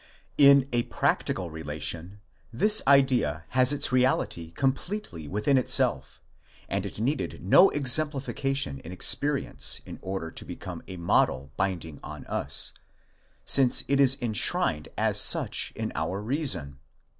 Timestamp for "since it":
13.45-13.99